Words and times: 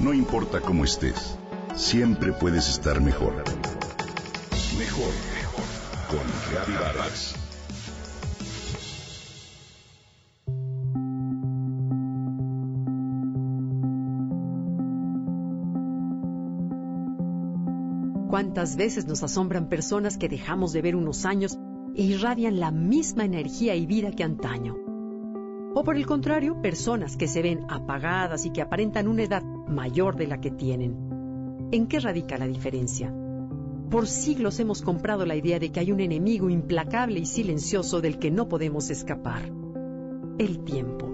No 0.00 0.14
importa 0.14 0.62
cómo 0.62 0.84
estés, 0.84 1.36
siempre 1.74 2.32
puedes 2.32 2.70
estar 2.70 3.02
mejor. 3.02 3.34
Mejor, 4.78 5.12
mejor. 5.34 5.64
Con 6.08 6.20
Reavivadas. 6.50 7.34
¿Cuántas 18.30 18.76
veces 18.76 19.06
nos 19.06 19.22
asombran 19.22 19.68
personas 19.68 20.16
que 20.16 20.30
dejamos 20.30 20.72
de 20.72 20.80
ver 20.80 20.96
unos 20.96 21.26
años 21.26 21.58
e 21.94 22.04
irradian 22.04 22.58
la 22.58 22.70
misma 22.70 23.26
energía 23.26 23.74
y 23.74 23.84
vida 23.84 24.12
que 24.12 24.24
antaño? 24.24 24.76
O 25.74 25.84
por 25.84 25.96
el 25.96 26.06
contrario, 26.06 26.62
personas 26.62 27.18
que 27.18 27.28
se 27.28 27.42
ven 27.42 27.66
apagadas 27.68 28.46
y 28.46 28.50
que 28.50 28.62
aparentan 28.62 29.06
una 29.06 29.24
edad 29.24 29.42
mayor 29.70 30.16
de 30.16 30.26
la 30.26 30.40
que 30.40 30.50
tienen. 30.50 31.68
¿En 31.72 31.86
qué 31.86 32.00
radica 32.00 32.36
la 32.36 32.46
diferencia? 32.46 33.14
Por 33.90 34.06
siglos 34.06 34.60
hemos 34.60 34.82
comprado 34.82 35.24
la 35.26 35.36
idea 35.36 35.58
de 35.58 35.70
que 35.70 35.80
hay 35.80 35.92
un 35.92 36.00
enemigo 36.00 36.50
implacable 36.50 37.20
y 37.20 37.26
silencioso 37.26 38.00
del 38.00 38.18
que 38.18 38.30
no 38.30 38.48
podemos 38.48 38.90
escapar. 38.90 39.50
El 40.38 40.64
tiempo. 40.64 41.08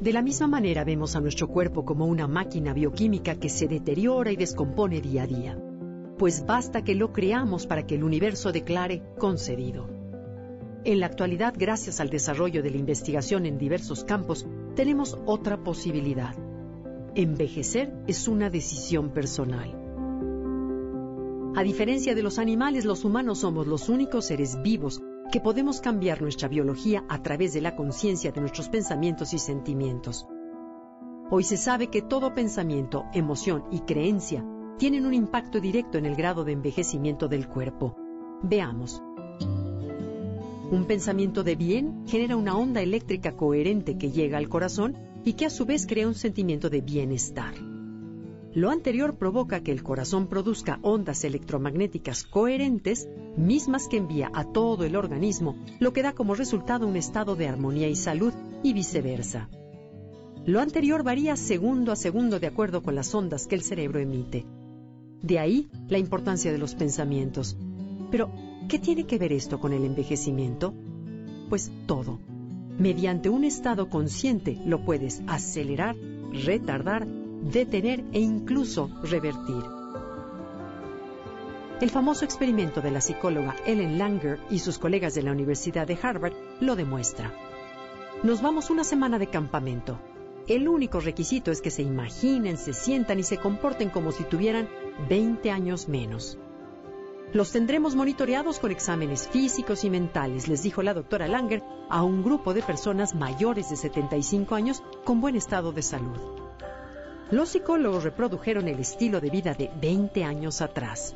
De 0.00 0.12
la 0.12 0.22
misma 0.22 0.46
manera 0.46 0.84
vemos 0.84 1.14
a 1.16 1.20
nuestro 1.20 1.48
cuerpo 1.48 1.84
como 1.84 2.06
una 2.06 2.26
máquina 2.26 2.72
bioquímica 2.72 3.34
que 3.34 3.48
se 3.48 3.68
deteriora 3.68 4.32
y 4.32 4.36
descompone 4.36 5.00
día 5.00 5.24
a 5.24 5.26
día 5.26 5.58
pues 6.20 6.44
basta 6.44 6.84
que 6.84 6.94
lo 6.94 7.14
creamos 7.14 7.66
para 7.66 7.86
que 7.86 7.94
el 7.94 8.04
universo 8.04 8.52
declare 8.52 9.02
concedido. 9.18 9.88
En 10.84 11.00
la 11.00 11.06
actualidad, 11.06 11.54
gracias 11.56 11.98
al 11.98 12.10
desarrollo 12.10 12.62
de 12.62 12.70
la 12.70 12.76
investigación 12.76 13.46
en 13.46 13.56
diversos 13.56 14.04
campos, 14.04 14.46
tenemos 14.76 15.18
otra 15.24 15.64
posibilidad. 15.64 16.34
Envejecer 17.14 17.92
es 18.06 18.28
una 18.28 18.50
decisión 18.50 19.10
personal. 19.10 19.74
A 21.56 21.62
diferencia 21.64 22.14
de 22.14 22.22
los 22.22 22.38
animales, 22.38 22.84
los 22.84 23.04
humanos 23.04 23.40
somos 23.40 23.66
los 23.66 23.88
únicos 23.88 24.26
seres 24.26 24.62
vivos 24.62 25.02
que 25.32 25.40
podemos 25.40 25.80
cambiar 25.80 26.22
nuestra 26.22 26.48
biología 26.48 27.04
a 27.08 27.20
través 27.20 27.52
de 27.52 27.60
la 27.60 27.74
conciencia 27.74 28.30
de 28.30 28.40
nuestros 28.40 28.68
pensamientos 28.68 29.34
y 29.34 29.38
sentimientos. 29.38 30.28
Hoy 31.30 31.42
se 31.42 31.56
sabe 31.56 31.88
que 31.88 32.02
todo 32.02 32.34
pensamiento, 32.34 33.04
emoción 33.12 33.64
y 33.72 33.80
creencia 33.80 34.44
tienen 34.78 35.04
un 35.04 35.14
impacto 35.14 35.60
directo 35.60 35.98
en 35.98 36.06
el 36.06 36.14
grado 36.14 36.44
de 36.44 36.52
envejecimiento 36.52 37.26
del 37.26 37.48
cuerpo. 37.48 37.96
Veamos. 38.42 39.02
Un 40.70 40.84
pensamiento 40.84 41.42
de 41.42 41.56
bien 41.56 42.04
genera 42.06 42.36
una 42.36 42.56
onda 42.56 42.80
eléctrica 42.80 43.32
coherente 43.32 43.98
que 43.98 44.12
llega 44.12 44.38
al 44.38 44.48
corazón 44.48 44.96
y 45.24 45.32
que 45.32 45.46
a 45.46 45.50
su 45.50 45.66
vez 45.66 45.84
crea 45.86 46.06
un 46.06 46.14
sentimiento 46.14 46.70
de 46.70 46.80
bienestar. 46.80 47.54
Lo 48.54 48.70
anterior 48.70 49.16
provoca 49.16 49.62
que 49.62 49.72
el 49.72 49.82
corazón 49.82 50.28
produzca 50.28 50.78
ondas 50.82 51.24
electromagnéticas 51.24 52.22
coherentes, 52.24 53.08
mismas 53.36 53.88
que 53.88 53.96
envía 53.96 54.30
a 54.32 54.44
todo 54.44 54.84
el 54.84 54.94
organismo, 54.94 55.56
lo 55.80 55.92
que 55.92 56.02
da 56.02 56.12
como 56.12 56.34
resultado 56.34 56.86
un 56.86 56.96
estado 56.96 57.34
de 57.34 57.48
armonía 57.48 57.88
y 57.88 57.96
salud 57.96 58.32
y 58.62 58.72
viceversa. 58.72 59.48
Lo 60.46 60.60
anterior 60.60 61.02
varía 61.02 61.36
segundo 61.36 61.90
a 61.90 61.96
segundo 61.96 62.38
de 62.38 62.46
acuerdo 62.46 62.82
con 62.82 62.94
las 62.94 63.12
ondas 63.14 63.46
que 63.46 63.56
el 63.56 63.62
cerebro 63.62 63.98
emite. 63.98 64.46
De 65.22 65.38
ahí 65.38 65.68
la 65.88 65.98
importancia 65.98 66.50
de 66.50 66.58
los 66.58 66.74
pensamientos. 66.74 67.56
Pero, 68.10 68.30
¿qué 68.70 68.78
tiene 68.78 69.04
que 69.04 69.18
ver 69.18 69.32
esto 69.32 69.58
con 69.58 69.72
el 69.72 69.84
envejecimiento? 69.84 70.72
Pues 71.48 71.72
todo. 71.86 72.20
Mediante 72.78 73.28
un 73.28 73.42
estado 73.42 73.90
consciente 73.90 74.58
lo 74.64 74.84
puedes 74.84 75.22
acelerar, 75.26 75.96
retardar, 76.32 77.04
detener 77.04 78.04
e 78.12 78.20
incluso 78.20 78.88
revertir. 79.02 79.64
El 81.80 81.90
famoso 81.90 82.24
experimento 82.24 82.80
de 82.80 82.92
la 82.92 83.00
psicóloga 83.00 83.56
Ellen 83.66 83.98
Langer 83.98 84.38
y 84.50 84.60
sus 84.60 84.78
colegas 84.78 85.16
de 85.16 85.22
la 85.22 85.32
Universidad 85.32 85.88
de 85.88 85.98
Harvard 86.00 86.34
lo 86.60 86.76
demuestra. 86.76 87.34
Nos 88.22 88.40
vamos 88.40 88.70
una 88.70 88.84
semana 88.84 89.18
de 89.18 89.26
campamento. 89.26 89.98
El 90.46 90.68
único 90.68 91.00
requisito 91.00 91.50
es 91.50 91.60
que 91.60 91.72
se 91.72 91.82
imaginen, 91.82 92.56
se 92.56 92.72
sientan 92.72 93.18
y 93.18 93.24
se 93.24 93.38
comporten 93.38 93.90
como 93.90 94.12
si 94.12 94.22
tuvieran 94.22 94.68
20 95.08 95.50
años 95.50 95.88
menos. 95.88 96.38
Los 97.32 97.52
tendremos 97.52 97.94
monitoreados 97.94 98.58
con 98.58 98.72
exámenes 98.72 99.28
físicos 99.28 99.84
y 99.84 99.90
mentales, 99.90 100.48
les 100.48 100.64
dijo 100.64 100.82
la 100.82 100.94
doctora 100.94 101.28
Langer 101.28 101.62
a 101.88 102.02
un 102.02 102.24
grupo 102.24 102.54
de 102.54 102.62
personas 102.62 103.14
mayores 103.14 103.70
de 103.70 103.76
75 103.76 104.56
años 104.56 104.82
con 105.04 105.20
buen 105.20 105.36
estado 105.36 105.70
de 105.70 105.82
salud. 105.82 106.18
Los 107.30 107.50
psicólogos 107.50 108.02
reprodujeron 108.02 108.66
el 108.66 108.80
estilo 108.80 109.20
de 109.20 109.30
vida 109.30 109.54
de 109.54 109.70
20 109.80 110.24
años 110.24 110.60
atrás. 110.60 111.14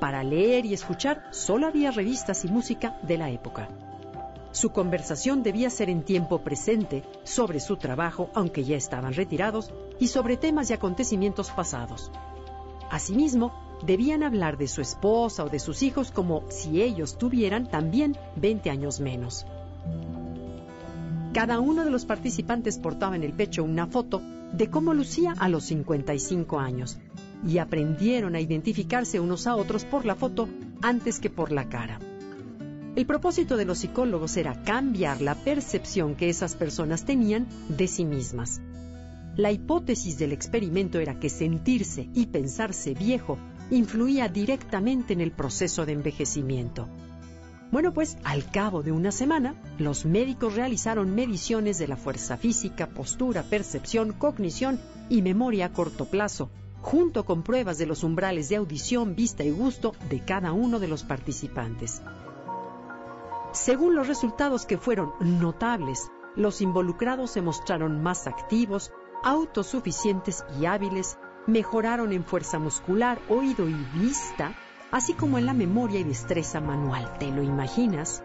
Para 0.00 0.22
leer 0.22 0.66
y 0.66 0.74
escuchar 0.74 1.28
solo 1.30 1.66
había 1.66 1.90
revistas 1.90 2.44
y 2.44 2.48
música 2.48 2.98
de 3.02 3.16
la 3.16 3.30
época. 3.30 3.70
Su 4.52 4.70
conversación 4.70 5.42
debía 5.42 5.70
ser 5.70 5.88
en 5.88 6.02
tiempo 6.02 6.40
presente 6.40 7.02
sobre 7.22 7.58
su 7.58 7.78
trabajo, 7.78 8.28
aunque 8.34 8.64
ya 8.64 8.76
estaban 8.76 9.14
retirados, 9.14 9.72
y 9.98 10.08
sobre 10.08 10.36
temas 10.36 10.68
y 10.68 10.74
acontecimientos 10.74 11.50
pasados. 11.52 12.12
Asimismo, 12.90 13.63
debían 13.82 14.22
hablar 14.22 14.58
de 14.58 14.68
su 14.68 14.80
esposa 14.80 15.44
o 15.44 15.48
de 15.48 15.58
sus 15.58 15.82
hijos 15.82 16.10
como 16.10 16.44
si 16.50 16.82
ellos 16.82 17.18
tuvieran 17.18 17.68
también 17.68 18.16
20 18.36 18.70
años 18.70 19.00
menos. 19.00 19.46
Cada 21.32 21.58
uno 21.58 21.84
de 21.84 21.90
los 21.90 22.04
participantes 22.04 22.78
portaba 22.78 23.16
en 23.16 23.24
el 23.24 23.32
pecho 23.32 23.64
una 23.64 23.86
foto 23.86 24.22
de 24.52 24.70
cómo 24.70 24.94
lucía 24.94 25.34
a 25.38 25.48
los 25.48 25.64
55 25.64 26.60
años 26.60 26.98
y 27.46 27.58
aprendieron 27.58 28.34
a 28.34 28.40
identificarse 28.40 29.20
unos 29.20 29.46
a 29.46 29.56
otros 29.56 29.84
por 29.84 30.04
la 30.04 30.14
foto 30.14 30.48
antes 30.80 31.18
que 31.18 31.30
por 31.30 31.50
la 31.50 31.68
cara. 31.68 31.98
El 32.94 33.06
propósito 33.06 33.56
de 33.56 33.64
los 33.64 33.78
psicólogos 33.78 34.36
era 34.36 34.62
cambiar 34.62 35.20
la 35.20 35.34
percepción 35.34 36.14
que 36.14 36.28
esas 36.28 36.54
personas 36.54 37.04
tenían 37.04 37.48
de 37.68 37.88
sí 37.88 38.04
mismas. 38.04 38.60
La 39.34 39.50
hipótesis 39.50 40.16
del 40.16 40.30
experimento 40.30 41.00
era 41.00 41.18
que 41.18 41.28
sentirse 41.28 42.08
y 42.14 42.26
pensarse 42.26 42.94
viejo 42.94 43.36
influía 43.70 44.28
directamente 44.28 45.12
en 45.12 45.20
el 45.20 45.32
proceso 45.32 45.86
de 45.86 45.92
envejecimiento. 45.92 46.88
Bueno, 47.70 47.92
pues 47.92 48.18
al 48.22 48.50
cabo 48.50 48.82
de 48.82 48.92
una 48.92 49.10
semana, 49.10 49.54
los 49.78 50.04
médicos 50.04 50.54
realizaron 50.54 51.14
mediciones 51.14 51.78
de 51.78 51.88
la 51.88 51.96
fuerza 51.96 52.36
física, 52.36 52.88
postura, 52.88 53.42
percepción, 53.42 54.12
cognición 54.12 54.78
y 55.08 55.22
memoria 55.22 55.66
a 55.66 55.72
corto 55.72 56.04
plazo, 56.04 56.50
junto 56.82 57.24
con 57.24 57.42
pruebas 57.42 57.78
de 57.78 57.86
los 57.86 58.04
umbrales 58.04 58.48
de 58.48 58.56
audición, 58.56 59.16
vista 59.16 59.42
y 59.42 59.50
gusto 59.50 59.94
de 60.08 60.20
cada 60.20 60.52
uno 60.52 60.78
de 60.78 60.86
los 60.86 61.02
participantes. 61.02 62.02
Según 63.52 63.94
los 63.94 64.06
resultados 64.06 64.66
que 64.66 64.78
fueron 64.78 65.12
notables, 65.20 66.10
los 66.36 66.60
involucrados 66.60 67.30
se 67.30 67.42
mostraron 67.42 68.02
más 68.02 68.26
activos, 68.26 68.92
autosuficientes 69.22 70.44
y 70.60 70.66
hábiles, 70.66 71.18
mejoraron 71.46 72.12
en 72.12 72.24
fuerza 72.24 72.58
muscular, 72.58 73.18
oído 73.28 73.68
y 73.68 73.74
vista, 73.94 74.54
así 74.90 75.14
como 75.14 75.38
en 75.38 75.46
la 75.46 75.54
memoria 75.54 76.00
y 76.00 76.04
destreza 76.04 76.60
manual. 76.60 77.18
¿Te 77.18 77.30
lo 77.30 77.42
imaginas? 77.42 78.22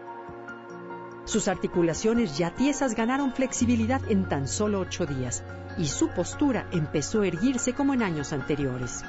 Sus 1.24 1.48
articulaciones 1.48 2.36
ya 2.38 2.54
tiesas 2.54 2.94
ganaron 2.94 3.32
flexibilidad 3.32 4.00
en 4.08 4.28
tan 4.28 4.48
solo 4.48 4.80
ocho 4.80 5.06
días 5.06 5.44
y 5.78 5.86
su 5.86 6.08
postura 6.08 6.66
empezó 6.72 7.22
a 7.22 7.26
erguirse 7.26 7.72
como 7.72 7.94
en 7.94 8.02
años 8.02 8.32
anteriores. 8.32 9.04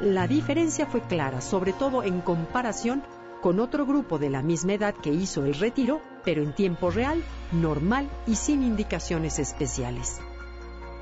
La 0.00 0.26
diferencia 0.26 0.86
fue 0.86 1.00
clara, 1.02 1.40
sobre 1.40 1.72
todo 1.72 2.02
en 2.02 2.22
comparación 2.22 3.04
con 3.40 3.60
otro 3.60 3.86
grupo 3.86 4.18
de 4.18 4.30
la 4.30 4.42
misma 4.42 4.72
edad 4.74 4.94
que 4.94 5.10
hizo 5.10 5.44
el 5.44 5.54
retiro, 5.54 6.00
pero 6.24 6.42
en 6.42 6.54
tiempo 6.54 6.90
real, 6.90 7.22
normal 7.52 8.08
y 8.26 8.36
sin 8.36 8.62
indicaciones 8.62 9.38
especiales. 9.38 10.20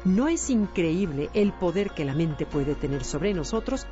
¿No 0.04 0.28
es 0.28 0.48
increíble 0.48 1.28
el 1.34 1.52
poder 1.52 1.90
que 1.90 2.06
la 2.06 2.14
mente 2.14 2.46
puede 2.46 2.74
tener 2.74 3.04
sobre 3.04 3.34
nosotros? 3.34 3.86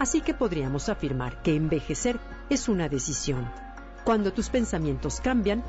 Así 0.00 0.20
que 0.20 0.34
podríamos 0.34 0.88
afirmar 0.88 1.42
que 1.42 1.54
envejecer 1.54 2.18
es 2.50 2.68
una 2.68 2.88
decisión. 2.88 3.48
Cuando 4.02 4.32
tus 4.32 4.48
pensamientos 4.48 5.20
cambian, 5.20 5.62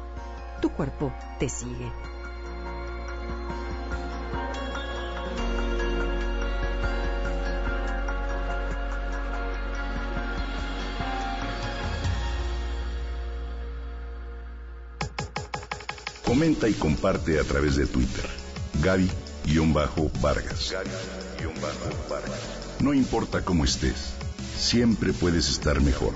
tu 0.60 0.72
cuerpo 0.72 1.14
te 1.38 1.50
sigue. 1.50 1.92
Comenta 16.26 16.68
y 16.68 16.74
comparte 16.74 17.40
a 17.40 17.44
través 17.44 17.76
de 17.76 17.86
Twitter. 17.86 18.26
Gaby 18.82 19.12
Vargas. 20.22 20.74
No 22.80 22.94
importa 22.94 23.44
cómo 23.44 23.64
estés, 23.64 24.14
siempre 24.58 25.14
puedes 25.14 25.50
estar 25.50 25.80
mejor. 25.82 26.14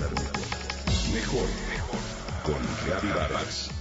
Mejor, 1.14 1.48
mejor. 1.70 2.00
Con 2.44 2.58
Gaby 2.88 3.08
Vargas. 3.10 3.77